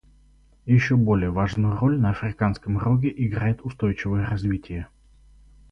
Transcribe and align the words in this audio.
Еще 0.65 0.95
более 0.95 1.29
важную 1.29 1.77
роль 1.77 1.99
на 1.99 2.09
Африканском 2.09 2.79
Роге 2.79 3.13
играет 3.15 3.63
устойчивое 3.63 4.25
развитие. 4.25 4.87